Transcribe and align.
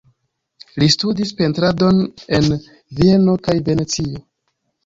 Li 0.83 0.87
studis 0.93 1.33
pentradon 1.41 2.01
en 2.39 2.49
Vieno 3.01 3.37
kaj 3.49 3.59
Venecio. 3.69 4.27